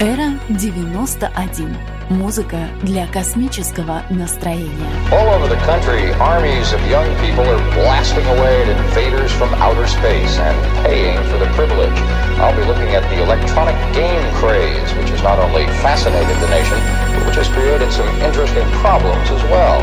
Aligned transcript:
Эра 0.00 0.38
91. 0.48 1.76
Музыка 2.08 2.68
для 2.82 3.06
космического 3.08 4.02
настроения. 4.10 4.90
All 5.10 5.26
over 5.34 5.48
the 5.48 5.58
country, 5.66 6.12
armies 6.20 6.72
of 6.72 6.80
young 6.88 7.08
people 7.20 7.42
are 7.42 7.58
blasting 7.74 8.24
away 8.26 8.62
at 8.62 8.68
invaders 8.68 9.32
from 9.32 9.52
outer 9.54 9.86
space 9.86 10.38
and 10.38 10.56
paying 10.84 11.18
for 11.30 11.38
the 11.38 11.46
privilege. 11.56 11.98
I'll 12.38 12.54
be 12.54 12.64
looking 12.64 12.94
at 12.94 13.02
the 13.10 13.22
electronic 13.22 13.74
game 13.92 14.22
craze, 14.34 14.92
which 14.94 15.10
has 15.10 15.22
not 15.22 15.38
only 15.38 15.66
fascinated 15.82 16.36
the 16.38 16.48
nation, 16.48 16.78
but 17.14 17.26
which 17.26 17.36
has 17.36 17.48
created 17.48 17.90
some 17.90 18.06
interesting 18.22 18.68
problems 18.84 19.30
as 19.30 19.42
well. 19.50 19.82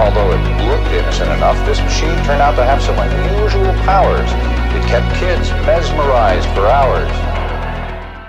Although 0.00 0.32
it 0.32 0.42
looked 0.66 0.90
innocent 0.90 1.30
enough, 1.30 1.54
this 1.66 1.78
machine 1.78 2.16
turned 2.24 2.42
out 2.42 2.56
to 2.56 2.64
have 2.64 2.82
some 2.82 2.98
unusual 2.98 3.72
powers. 3.84 4.28
It 4.75 4.83
kept 4.87 5.09
kids 5.19 5.51
mesmerized 5.65 6.47
for 6.55 6.67
hours. 6.67 7.11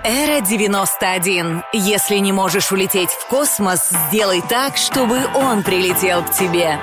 Эра 0.03 0.41
91. 0.41 1.63
Если 1.73 2.17
не 2.17 2.31
можешь 2.31 2.71
улететь 2.71 3.11
в 3.11 3.27
космос, 3.27 3.89
сделай 4.09 4.41
так, 4.41 4.75
чтобы 4.77 5.19
он 5.35 5.61
прилетел 5.61 6.23
к 6.23 6.31
тебе. 6.31 6.79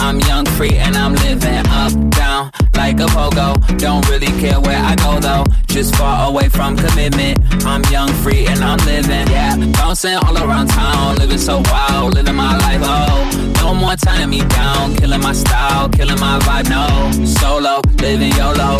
I'm 0.00 0.20
young, 0.20 0.46
free, 0.56 0.76
and 0.76 0.96
I'm 0.96 1.14
living 1.14 1.66
up, 1.68 1.92
down, 2.10 2.50
like 2.74 2.98
a 3.00 3.06
pogo. 3.06 3.54
Don't 3.78 4.08
really 4.08 4.32
care 4.40 4.60
where 4.60 4.78
I 4.78 4.94
go 4.96 5.20
though, 5.20 5.44
just 5.66 5.94
far 5.96 6.30
away 6.30 6.48
from 6.48 6.76
commitment. 6.76 7.38
I'm 7.66 7.82
young, 7.92 8.08
free, 8.22 8.46
and 8.46 8.60
I'm 8.60 8.78
living, 8.86 9.26
yeah. 9.28 9.56
Bouncing 9.72 10.16
all 10.16 10.36
around 10.36 10.68
town, 10.68 11.16
living 11.16 11.38
so 11.38 11.62
wild, 11.70 12.14
living 12.14 12.36
my 12.36 12.56
life, 12.58 12.80
oh. 12.84 13.54
No 13.56 13.74
more 13.74 13.96
tying 13.96 14.30
me 14.30 14.40
down, 14.46 14.96
killing 14.96 15.20
my 15.20 15.32
style, 15.32 15.88
killing 15.88 16.20
my 16.20 16.38
vibe, 16.40 16.70
no. 16.70 17.26
Solo, 17.26 17.80
living 18.00 18.32
YOLO, 18.32 18.78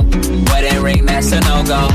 wedding 0.51 0.83
ring, 0.83 1.05
that's 1.05 1.33
a 1.33 1.41
no-go. 1.41 1.89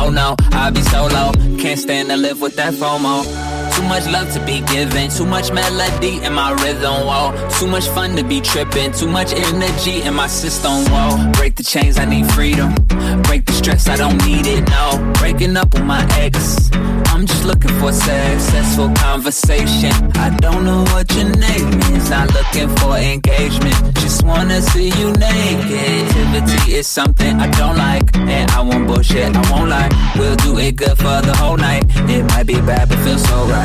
Oh 0.00 0.10
no, 0.10 0.34
I'll 0.52 0.72
be 0.72 0.82
solo, 0.82 1.32
can't 1.58 1.78
stand 1.78 2.08
to 2.08 2.16
live 2.16 2.40
with 2.40 2.56
that 2.56 2.74
FOMO. 2.74 3.61
Too 3.74 3.82
much 3.88 4.06
love 4.06 4.32
to 4.32 4.44
be 4.44 4.60
given, 4.60 5.10
too 5.10 5.26
much 5.26 5.52
melody 5.52 6.22
in 6.22 6.32
my 6.34 6.52
rhythm, 6.62 7.06
whoa. 7.06 7.32
Too 7.58 7.66
much 7.66 7.86
fun 7.88 8.16
to 8.16 8.24
be 8.24 8.40
tripping, 8.40 8.92
too 8.92 9.08
much 9.08 9.32
energy 9.32 10.02
in 10.02 10.14
my 10.14 10.26
system, 10.26 10.84
whoa. 10.92 11.30
Break 11.32 11.56
the 11.56 11.62
chains, 11.62 11.98
I 11.98 12.04
need 12.04 12.26
freedom. 12.32 12.74
Break 13.22 13.46
the 13.46 13.52
stress, 13.52 13.88
I 13.88 13.96
don't 13.96 14.18
need 14.26 14.46
it, 14.46 14.68
no. 14.68 15.12
Breaking 15.18 15.56
up 15.56 15.72
with 15.74 15.84
my 15.84 16.04
ex, 16.18 16.70
I'm 17.12 17.26
just 17.26 17.44
looking 17.44 17.74
for 17.80 17.92
successful 17.92 18.90
conversation. 18.94 19.92
I 20.16 20.30
don't 20.40 20.64
know 20.64 20.82
what 20.92 21.12
your 21.14 21.28
name 21.28 21.68
is, 21.94 22.10
not 22.10 22.32
looking 22.34 22.68
for 22.76 22.96
engagement. 22.96 23.76
Just 23.94 24.24
wanna 24.24 24.60
see 24.60 24.88
you 24.98 25.12
naked. 25.12 26.02
Activity 26.32 26.74
is 26.74 26.86
something 26.86 27.38
I 27.38 27.48
don't 27.50 27.76
like, 27.76 28.16
and 28.16 28.50
I 28.50 28.60
won't 28.60 28.86
bullshit, 28.86 29.34
I 29.34 29.50
won't 29.50 29.70
lie. 29.70 29.90
We'll 30.16 30.36
do 30.36 30.58
it 30.58 30.76
good 30.76 30.96
for 30.98 31.20
the 31.22 31.34
whole 31.36 31.56
night. 31.56 31.84
It 32.08 32.24
might 32.30 32.46
be 32.46 32.60
bad, 32.60 32.88
but 32.88 32.98
feels 32.98 33.22
so 33.24 33.44
right. 33.46 33.61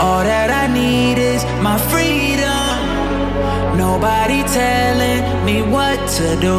All 0.00 0.22
that 0.24 0.50
I 0.50 0.66
need 0.72 1.18
is 1.18 1.44
my 1.62 1.78
freedom. 1.92 2.76
Nobody 3.76 4.42
telling 4.44 5.22
me 5.44 5.62
what 5.62 5.98
to 6.18 6.36
do. 6.40 6.58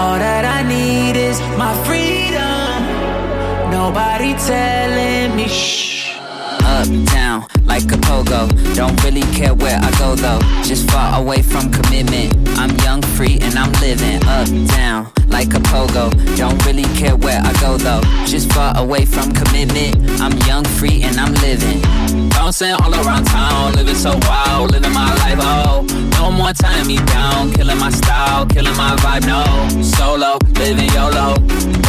All 0.00 0.18
that 0.18 0.44
I 0.44 0.62
need 0.62 1.16
is 1.16 1.40
my 1.56 1.74
freedom. 1.86 3.70
Nobody 3.70 4.34
telling 4.34 5.34
me 5.36 5.48
shh. 5.48 6.05
Up, 6.66 6.88
down, 7.06 7.46
like 7.64 7.84
a 7.92 7.98
pogo. 8.08 8.48
Don't 8.74 9.02
really 9.04 9.22
care 9.32 9.54
where 9.54 9.78
I 9.80 9.90
go 9.98 10.16
though. 10.16 10.40
Just 10.62 10.90
far 10.90 11.20
away 11.20 11.40
from 11.40 11.70
commitment. 11.70 12.34
I'm 12.58 12.76
young, 12.78 13.02
free, 13.16 13.38
and 13.40 13.56
I'm 13.56 13.72
living 13.80 14.20
up, 14.26 14.48
down, 14.68 15.12
like 15.28 15.54
a 15.54 15.60
pogo. 15.60 16.10
Don't 16.36 16.58
really 16.66 16.88
care 16.98 17.16
where 17.16 17.40
I 17.40 17.52
go 17.60 17.78
though. 17.78 18.02
Just 18.26 18.52
far 18.52 18.76
away 18.76 19.04
from 19.04 19.32
commitment. 19.32 20.20
I'm 20.20 20.36
young, 20.48 20.64
free, 20.64 21.02
and 21.02 21.16
I'm 21.18 21.34
living. 21.34 21.80
Bouncing 22.30 22.72
all 22.72 22.92
around 22.92 23.24
town, 23.26 23.74
living 23.74 23.94
so 23.94 24.18
wild, 24.28 24.72
living 24.72 24.92
my 24.92 25.14
life, 25.22 25.38
oh. 25.40 25.86
No 26.18 26.32
more 26.32 26.52
tying 26.52 26.88
me 26.88 26.98
down, 27.06 27.52
killing 27.52 27.78
my 27.78 27.90
style, 27.90 28.44
killing 28.44 28.76
my 28.76 28.96
vibe, 28.96 29.26
no. 29.26 29.82
Solo, 29.82 30.38
living 30.58 30.90
YOLO. 30.92 31.36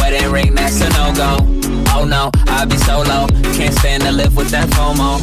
Wedding 0.00 0.30
ring, 0.30 0.54
that's 0.54 0.80
a 0.80 0.88
no-go. 0.90 1.57
Oh 1.94 2.04
no, 2.04 2.30
I'll 2.46 2.66
be 2.66 2.76
solo. 2.76 3.26
Can't 3.56 3.74
stand 3.74 4.02
to 4.04 4.12
live 4.12 4.36
with 4.36 4.50
that 4.50 4.68
FOMO. 4.70 5.18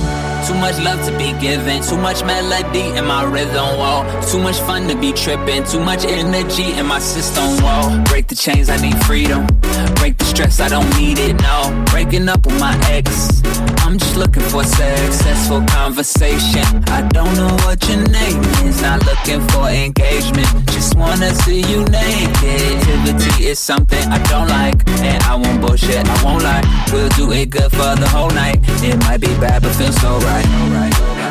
Too 0.47 0.53
much 0.55 0.77
love 0.83 1.03
to 1.07 1.17
be 1.17 1.33
given, 1.39 1.81
too 1.81 1.97
much 1.97 2.23
melody 2.23 2.95
in 2.95 3.05
my 3.05 3.23
rhythm, 3.23 3.77
wall. 3.79 4.05
Too 4.21 4.39
much 4.39 4.59
fun 4.59 4.87
to 4.89 4.95
be 4.95 5.11
tripping, 5.11 5.63
too 5.63 5.79
much 5.79 6.05
energy 6.05 6.73
in 6.73 6.85
my 6.85 6.99
system, 6.99 7.63
wall. 7.63 7.99
Break 8.03 8.27
the 8.27 8.35
chains, 8.35 8.69
I 8.69 8.77
need 8.77 8.95
freedom. 9.05 9.47
Break 9.95 10.19
the 10.19 10.25
stress, 10.25 10.59
I 10.59 10.69
don't 10.69 10.89
need 10.99 11.17
it, 11.17 11.41
no. 11.41 11.83
Breaking 11.89 12.29
up 12.29 12.45
with 12.45 12.59
my 12.59 12.77
ex, 12.91 13.41
I'm 13.83 13.97
just 13.97 14.15
looking 14.17 14.43
for 14.43 14.63
successful 14.63 15.63
conversation. 15.65 16.65
I 16.89 17.01
don't 17.01 17.33
know 17.35 17.53
what 17.65 17.81
your 17.89 18.05
name 18.07 18.43
is, 18.67 18.81
not 18.83 19.03
looking 19.03 19.41
for 19.49 19.67
engagement. 19.69 20.47
Just 20.69 20.95
wanna 20.95 21.33
see 21.33 21.61
you 21.61 21.85
naked. 21.85 22.61
Activity 22.85 23.47
is 23.47 23.57
something 23.57 24.03
I 24.09 24.21
don't 24.29 24.47
like, 24.49 24.77
and 25.01 25.23
I 25.23 25.33
won't 25.33 25.59
bullshit, 25.59 26.07
I 26.07 26.23
won't 26.23 26.43
lie. 26.43 26.54
We'll 26.91 27.09
do 27.09 27.31
it 27.31 27.49
good 27.49 27.71
for 27.71 27.95
the 27.95 28.07
whole 28.07 28.29
night. 28.29 28.59
It 28.83 28.97
might 28.99 29.21
be 29.21 29.33
bad, 29.39 29.63
but 29.63 29.73
feels 29.75 29.95
so 30.01 30.17
right. 30.19 31.24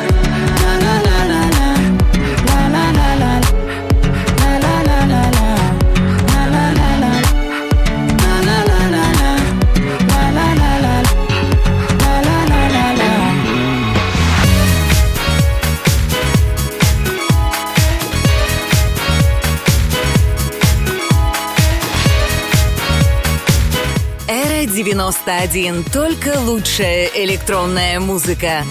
91. 24.75 25.85
Только 25.85 26.37
лучшая 26.37 27.09
электронная 27.15 28.01
музыка. 28.01 28.65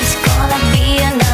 It's 0.00 0.14
gonna 0.24 0.60
be 0.72 0.98
another 0.98 1.25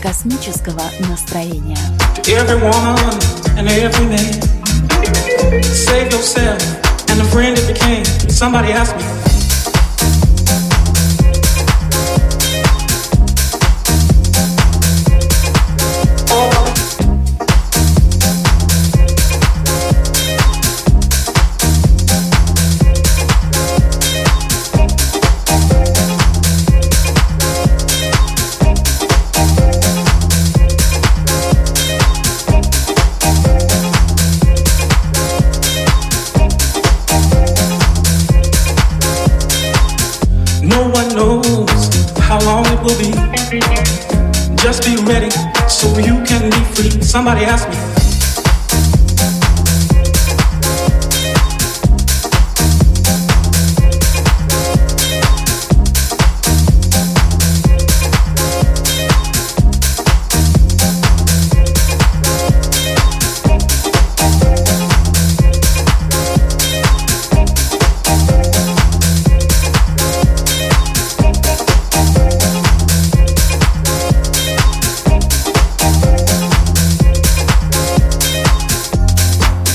космического 0.00 0.82
настроения. 1.08 1.78
Save 5.62 6.12
yourself 6.12 6.62
and 7.10 7.20
the 7.20 7.28
friend 7.30 7.58
it 7.58 7.66
became. 7.66 8.04
Somebody 8.28 8.72
asked 8.72 8.96
me. 8.96 9.19
Somebody 47.20 47.44
asked 47.44 47.68
me. 47.68 47.79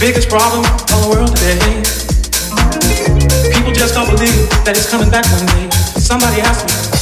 biggest 0.06 0.30
problem 0.30 0.60
in 0.60 1.02
the 1.02 1.10
world 1.10 1.36
today. 1.36 1.82
People 3.52 3.74
just 3.74 3.96
don't 3.96 4.06
believe 4.06 4.48
that 4.64 4.78
it's 4.78 4.88
coming 4.88 5.10
back 5.10 5.26
one 5.32 5.48
day. 5.48 5.68
Somebody 6.00 6.42
asked 6.42 6.68
me. 6.68 6.95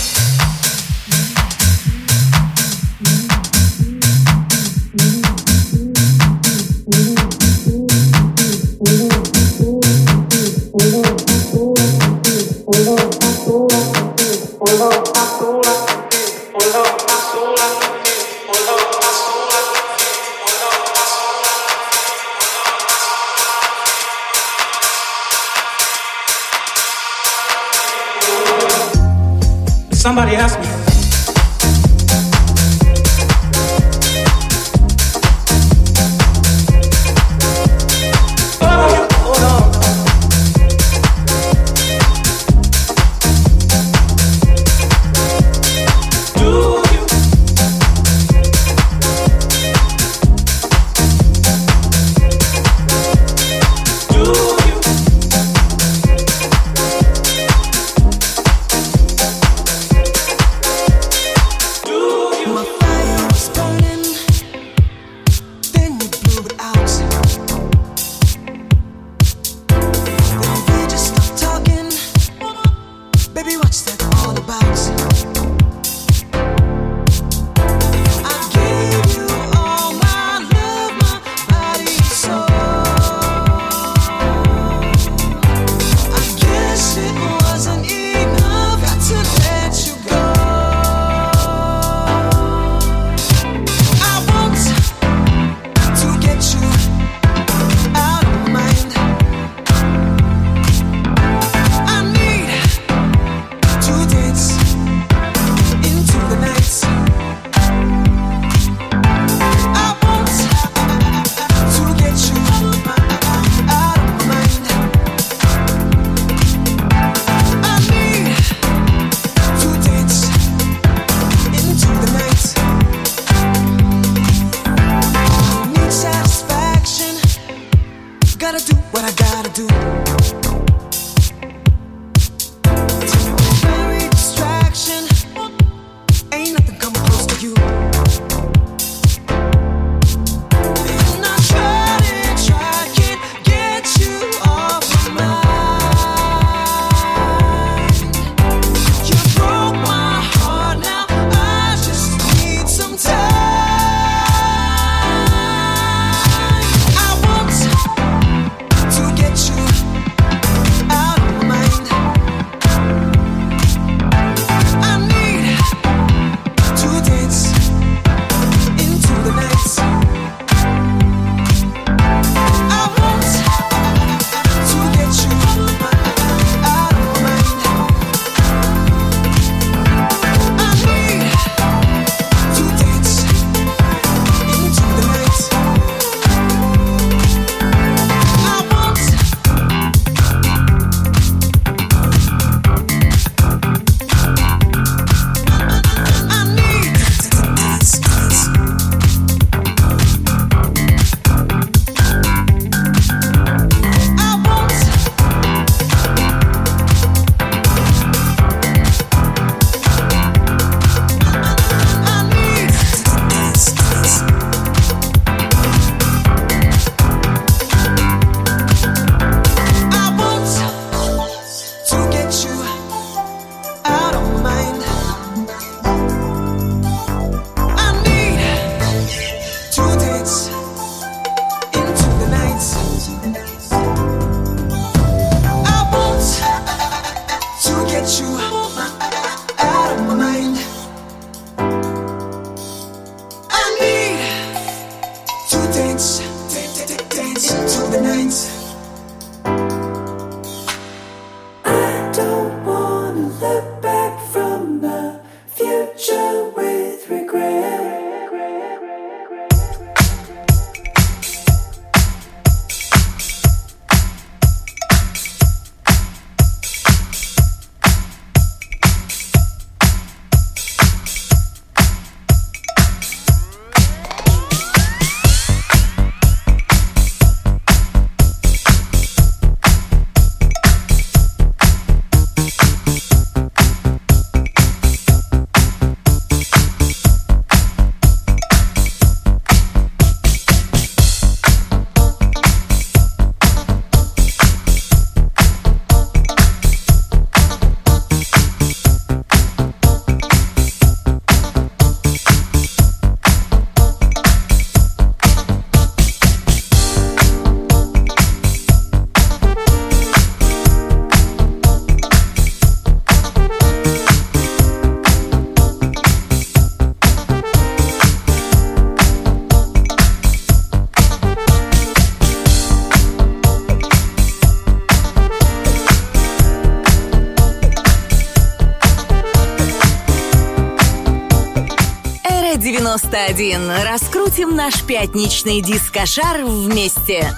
91. 333.30 333.84
Раскрутим 333.86 334.56
наш 334.56 334.84
пятничный 334.84 335.62
дискошар 335.62 336.44
вместе. 336.44 337.34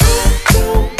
Future 0.00 0.93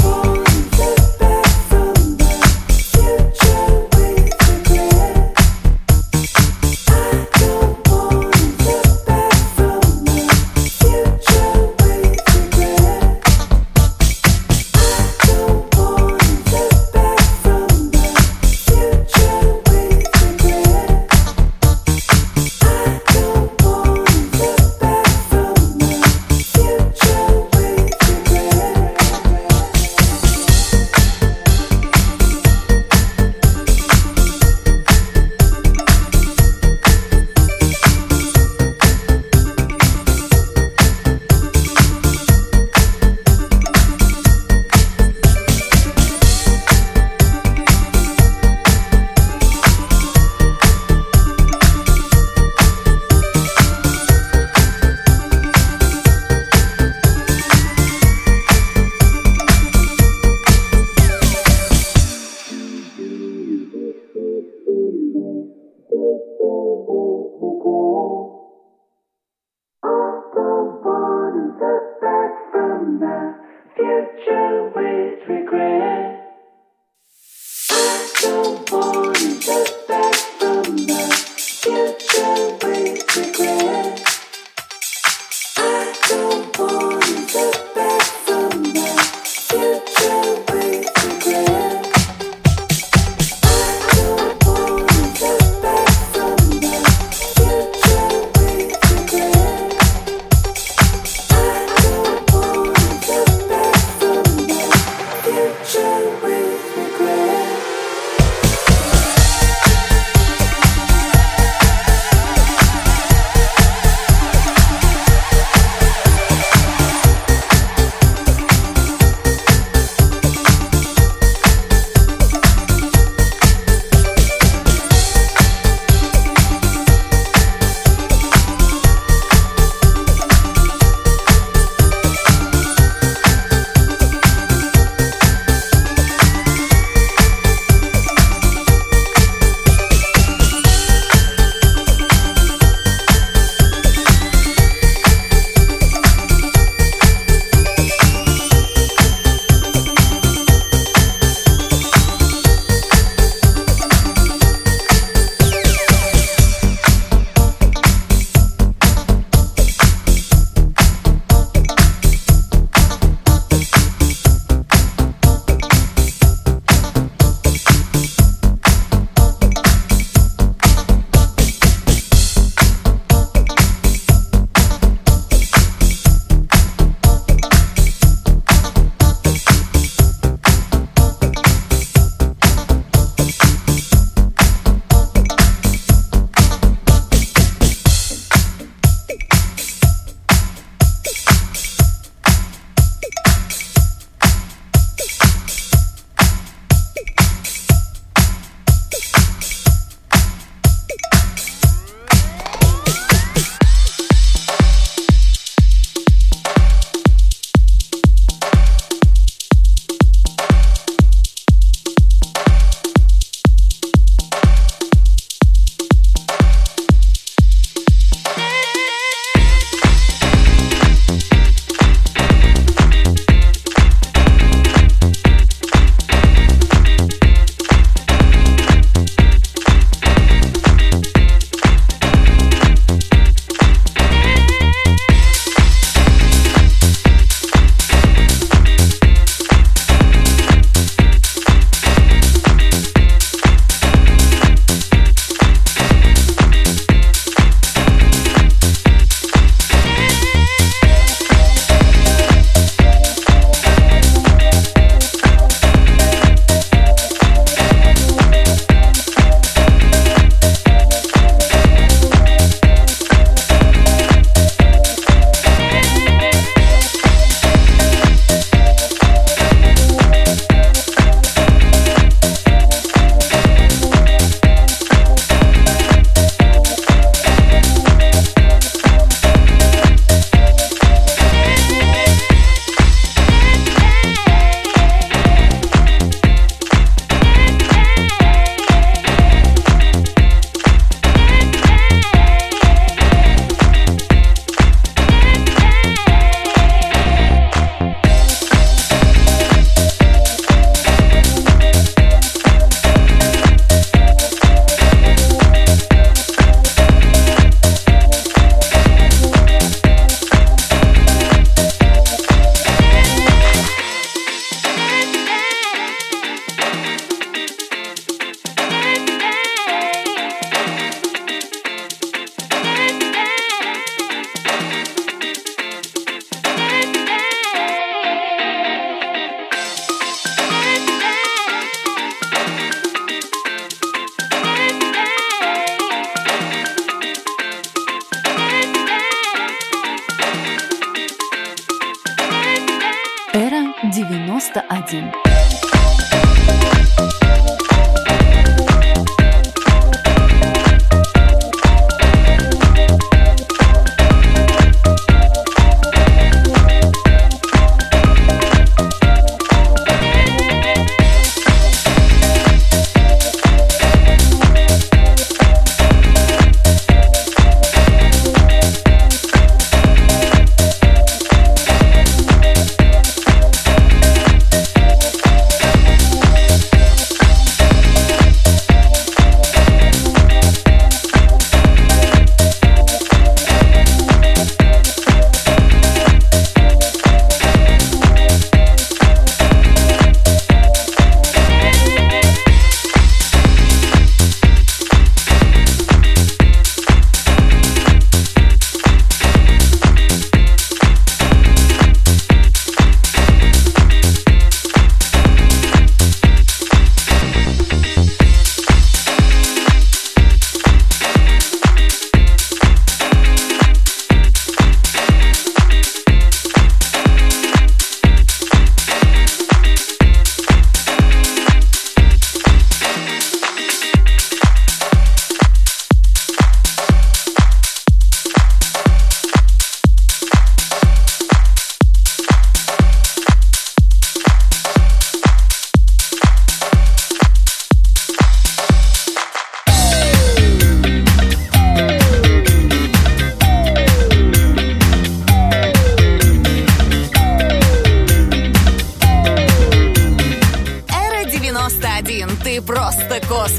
Captain. 344.94 345.23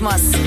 Cosmos. 0.05 0.44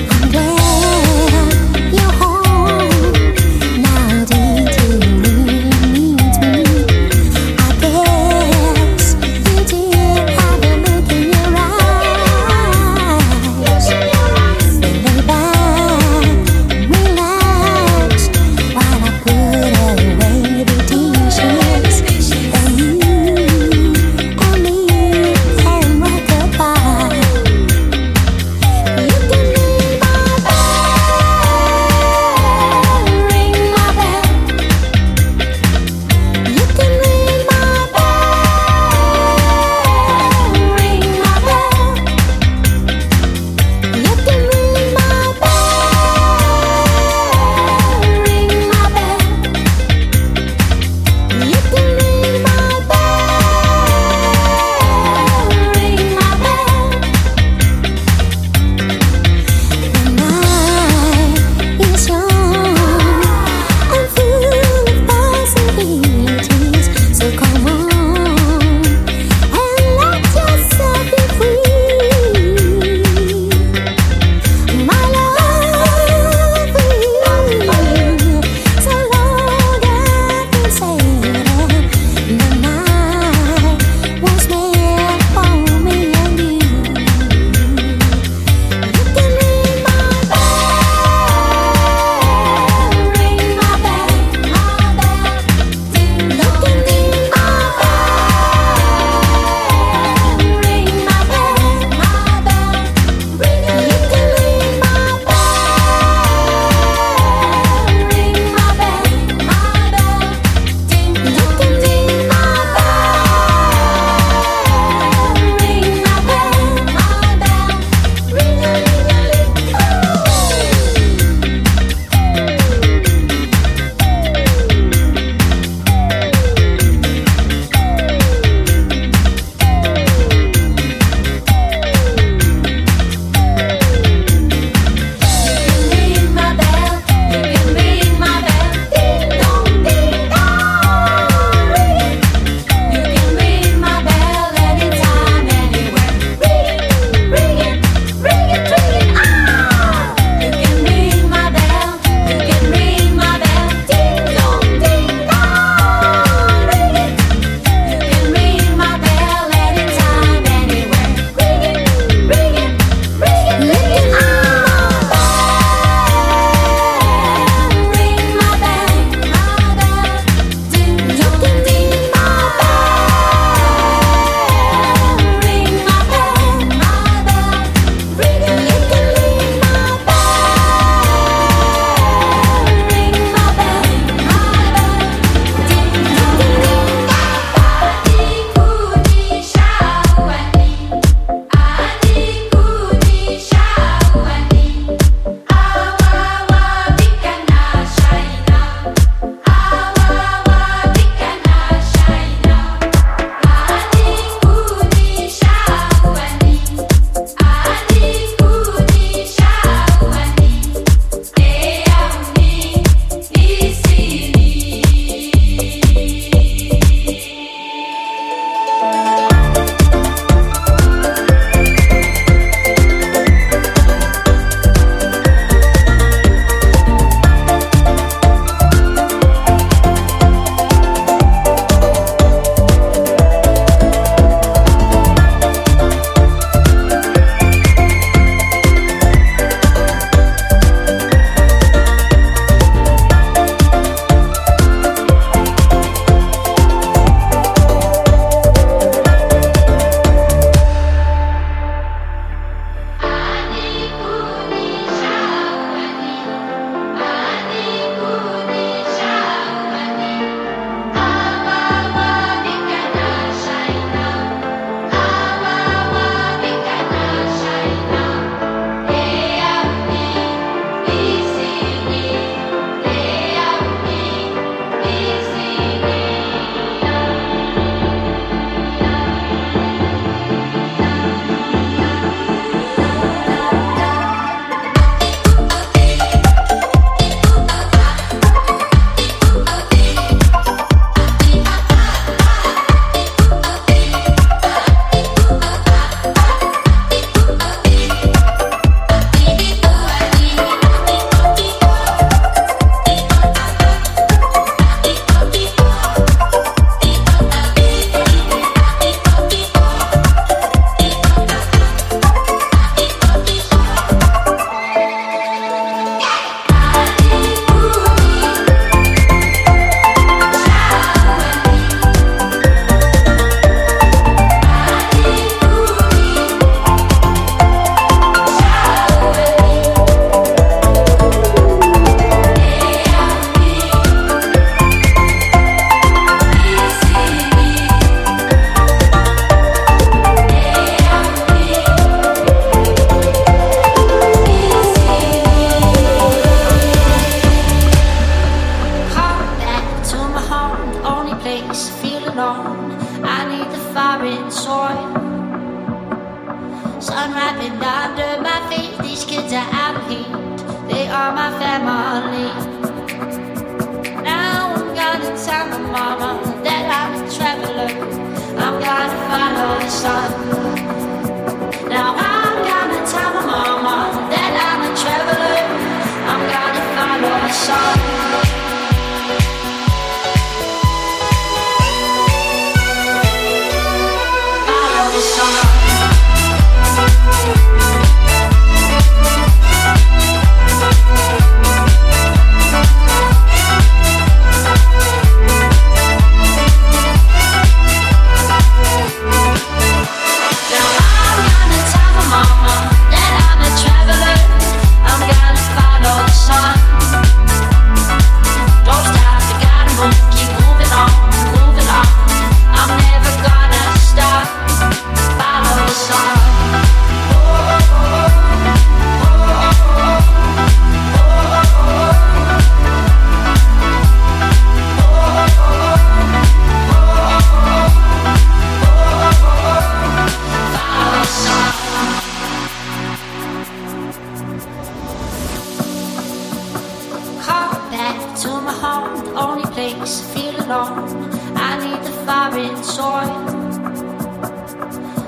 my 438.49 438.55
home, 438.55 439.05
the 439.05 439.13
only 439.25 439.47
place 439.55 440.01
I 440.01 440.05
feel 440.13 440.35
alone. 440.45 441.11
I 441.35 441.49
need 441.63 441.81
the 441.85 441.93
fire 442.05 442.37
in 442.47 442.55
the 442.55 442.63
soil. 442.63 443.17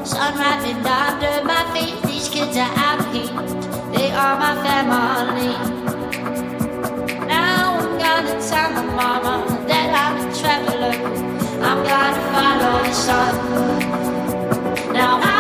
Sun 0.06 0.34
wrapping 0.39 0.82
under 0.86 1.36
my 1.51 1.63
feet, 1.73 1.95
these 2.04 2.27
kids 2.30 2.56
are 2.58 2.73
out. 2.88 3.01
They 3.95 4.12
are 4.12 4.36
my 4.45 4.54
family. 4.65 5.54
Now 7.27 7.80
I'm 7.80 7.97
gonna 8.04 8.36
tell 8.49 8.69
my 8.77 8.86
mama 8.99 9.36
that 9.69 9.88
I'm 10.01 10.15
a 10.23 10.30
traveler. 10.39 10.95
I'm 11.67 11.80
gonna 11.89 12.21
follow 12.34 12.75
the 12.88 12.93
sun. 13.06 13.34
Now 14.93 15.19
I 15.19 15.31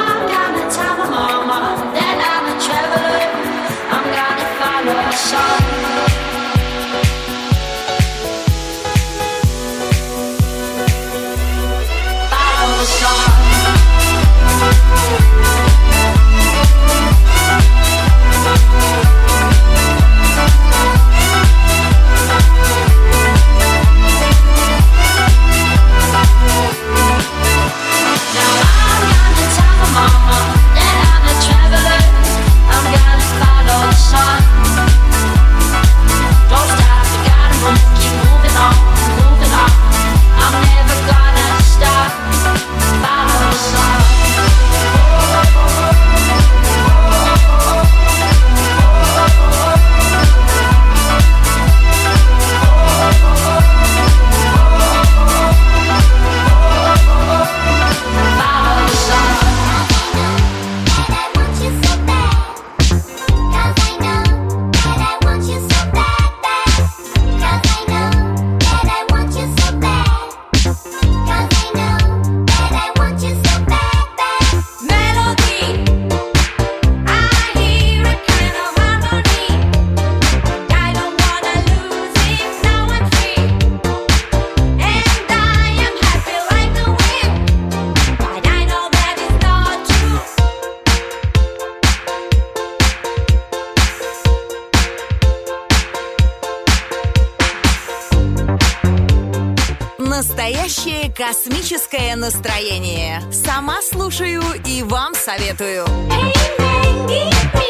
Космическое 101.21 102.15
настроение. 102.15 103.21
Сама 103.31 103.83
слушаю 103.83 104.41
и 104.65 104.81
вам 104.81 105.13
советую. 105.13 105.85
Hey, 106.09 106.33
man, 106.57 107.60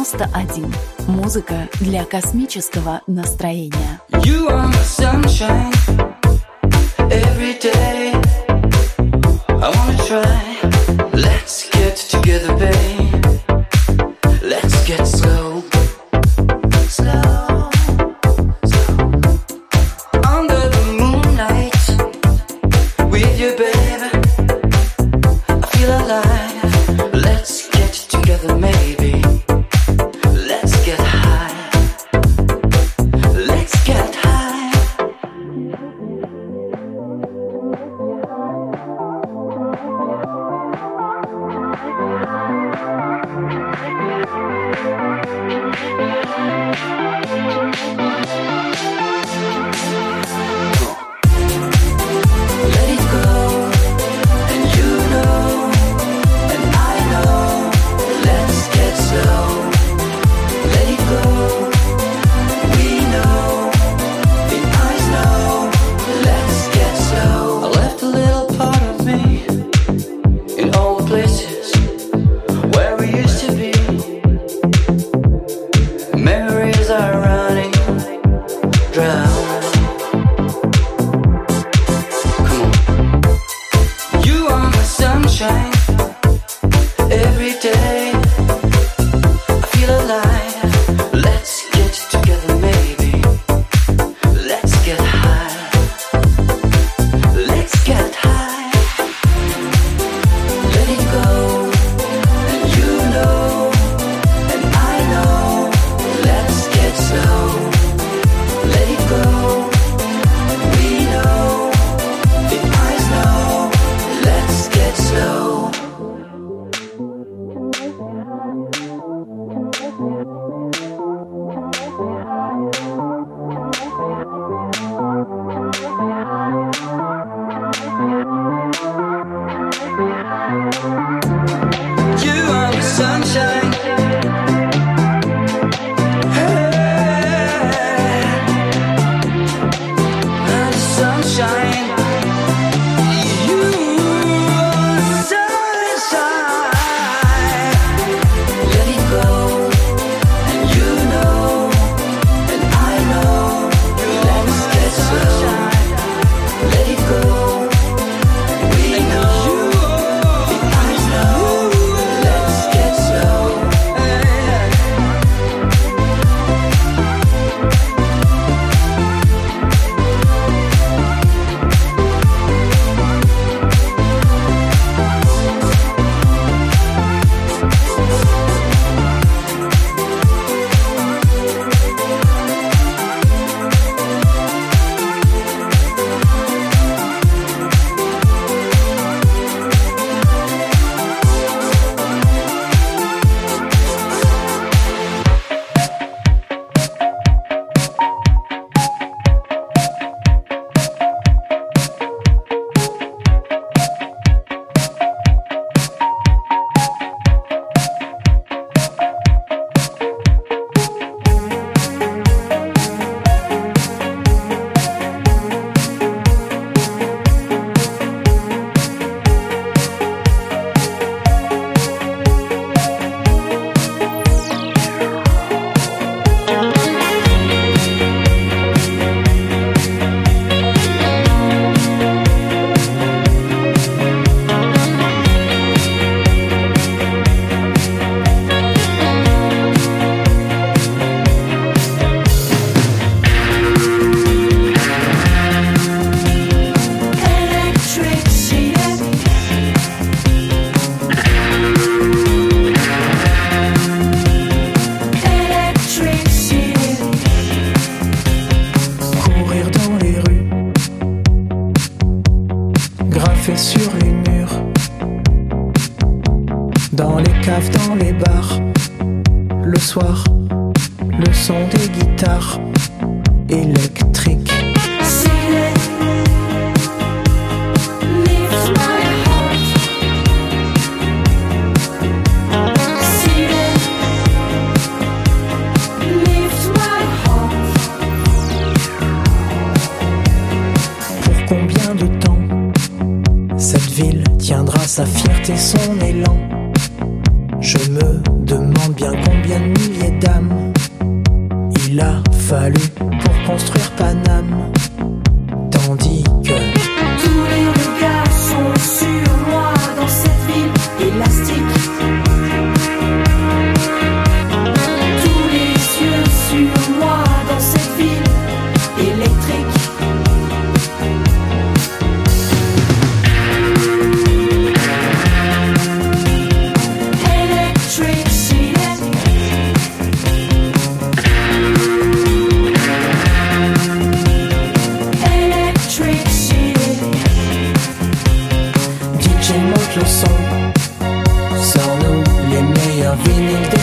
91. 0.00 0.74
Музыка 1.08 1.68
для 1.80 2.06
космического 2.06 3.02
настроения. 3.06 4.00
You 4.24 4.48
are 4.48 4.66
my 4.66 4.82
sunshine 4.82 5.74
every 7.10 7.58
day. 7.60 8.14
I 9.46 9.68
wanna 9.68 9.98
try. 10.08 10.56
Let's 11.12 11.68
get 11.72 11.96
together, 11.96 12.56
babe. 12.56 13.26
Let's 14.40 14.74
get 14.86 15.06
slow. 15.06 15.62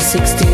60 0.08 0.47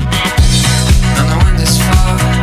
And 0.00 1.30
the 1.30 1.44
wind 1.44 1.60
is 1.60 1.78
far. 1.80 2.35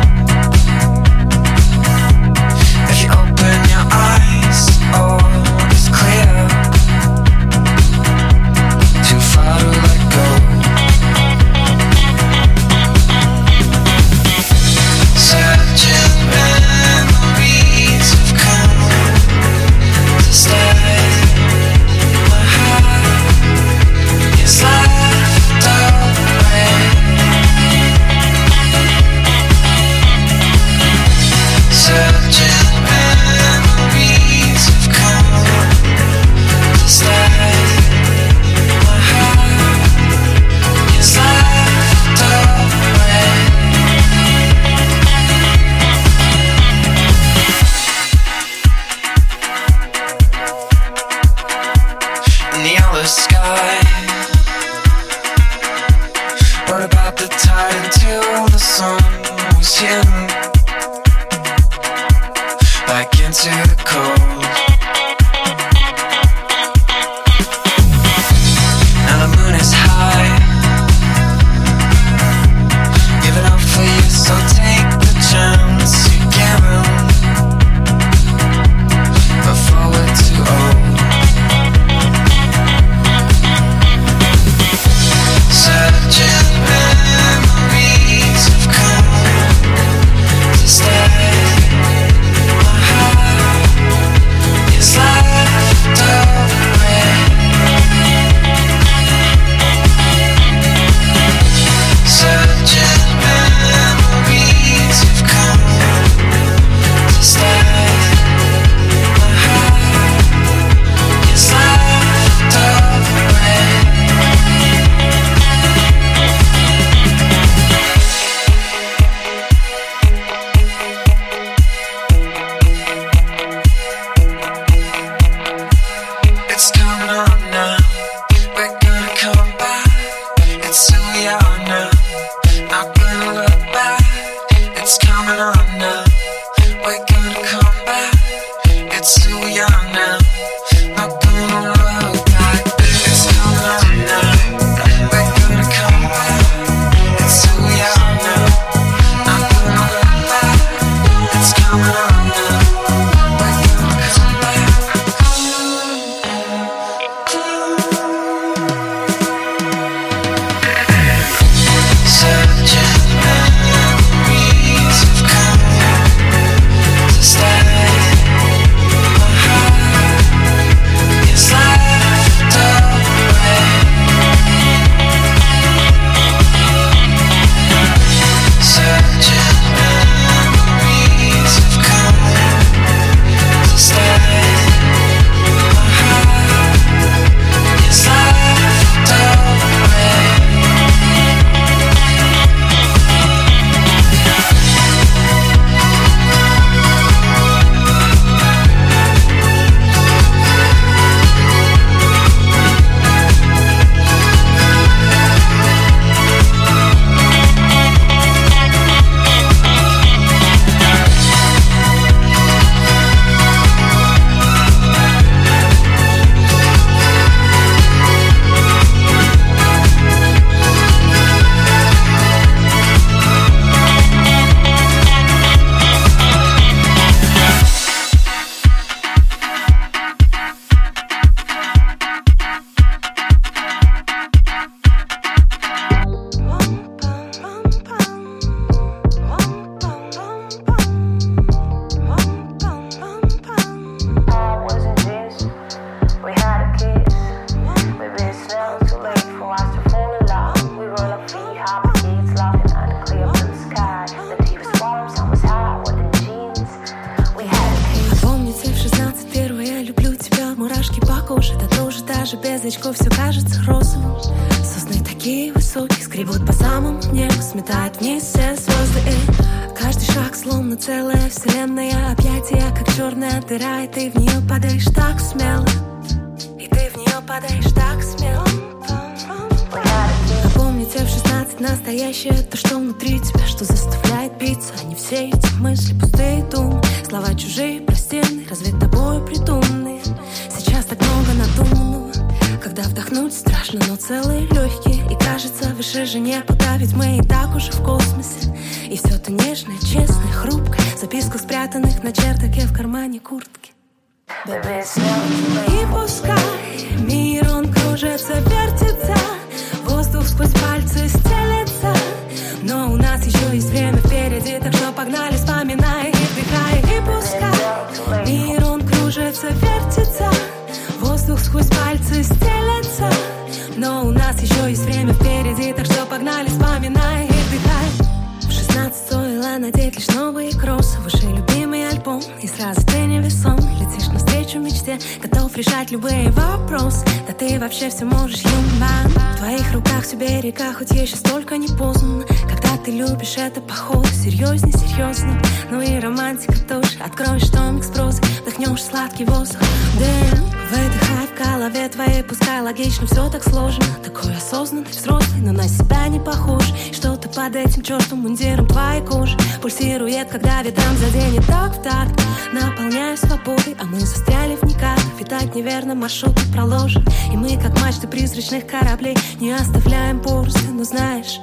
Навстречу 334.54 334.60
мечте. 334.60 334.98
Готов 335.22 335.56
решать 335.56 335.90
любые 335.90 336.30
вопросы. 336.30 337.04
Да 337.26 337.32
ты 337.32 337.58
вообще 337.58 337.90
все 337.90 338.04
можешь, 338.04 338.42
юман 338.42 339.08
В 339.34 339.38
твоих 339.38 339.72
руках 339.72 340.04
все 340.04 340.16
берега 340.16 340.72
Хоть 340.72 340.90
еще 340.90 341.16
столько 341.16 341.56
не 341.56 341.68
познано 341.68 342.24
Когда 342.48 342.76
ты 342.84 342.90
любишь 342.90 343.36
это 343.36 343.60
походу 343.60 344.06
Серьезней 344.08 344.72
серьезно 344.72 345.40
Ну 345.70 345.80
и 345.80 345.98
романтика 345.98 346.56
тоже. 346.68 346.98
Откроешь 347.04 347.48
томик 347.48 347.84
с 347.84 347.88
прозой 347.88 348.24
Вдохнешь 348.42 348.82
сладкий 348.82 349.24
воздух. 349.24 349.60
Дым 349.98 350.63
Выдыхай 350.70 351.26
в 351.26 351.38
голове 351.38 351.88
твоей 351.88 352.22
Пускай 352.22 352.60
логично 352.60 353.06
все 353.06 353.28
так 353.30 353.42
сложно. 353.42 353.84
Такой 354.02 354.36
осознанный, 354.36 354.88
взрослый 354.88 355.40
Но 355.40 355.52
на 355.52 355.68
себя 355.68 356.08
не 356.08 356.20
похож. 356.20 356.64
Что-то 356.92 357.28
под 357.28 357.56
этим 357.56 357.82
чертом 357.82 358.20
мундиром 358.20 358.66
твоей 358.66 359.04
кожи? 359.04 359.36
Пульсирует, 359.60 360.28
когда 360.28 360.62
ветром 360.62 360.96
заденет 360.96 361.46
так 361.46 361.76
в 361.76 361.82
такт 361.82 362.20
Наполняю 362.52 363.16
свободой, 363.16 363.76
а 363.80 363.84
мы 363.84 364.00
застряли 364.00 364.56
в 364.56 364.62
никак 364.64 364.98
Видать, 365.18 365.54
неверно 365.54 365.94
маршрут 365.94 366.38
проложен 366.52 367.04
И 367.32 367.36
мы, 367.36 367.56
как 367.60 367.78
мачты 367.80 368.06
призрачных 368.06 368.66
кораблей 368.66 369.16
Не 369.40 369.52
оставляем 369.52 370.20
порции, 370.20 370.68
но 370.68 370.84
знаешь, 370.84 371.40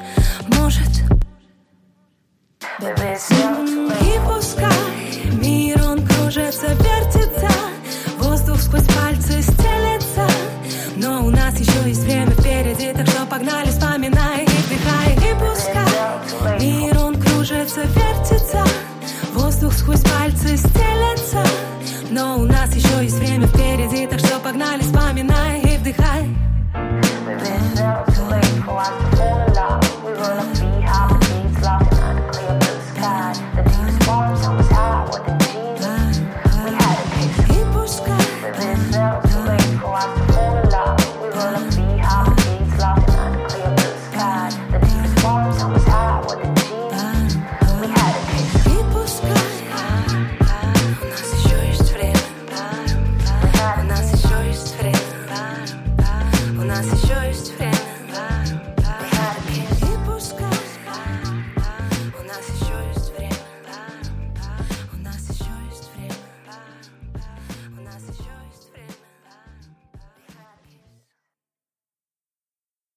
может 0.58 0.90
и 2.80 4.20
пускай 4.26 4.91
есть 11.88 12.04
время 12.04 12.32
впереди, 12.32 12.94
так 12.94 13.08
что 13.08 13.26
погнали, 13.26 13.70
вспоминай, 13.70 14.44
и 14.44 14.48
вдыхай, 14.48 15.14
и 15.16 15.34
пускай. 15.40 16.60
Мир, 16.60 16.98
он 16.98 17.22
кружится, 17.22 17.82
вертится, 17.82 18.64
воздух 19.34 19.74
сквозь 19.74 20.02
пальцы 20.02 20.58
стелется. 20.58 21.44
Но 22.10 22.40
у 22.40 22.46
нас 22.46 22.76
еще 22.76 23.04
есть 23.04 23.18
время 23.18 23.48
впереди, 23.48 24.08
так 24.08 24.20
что 24.20 24.40
погнали, 24.40 24.82
вспоминай 24.82 25.62
и 25.62 25.78
вдыхай. 25.78 26.36
This 27.42 28.56
feels. 28.66 29.21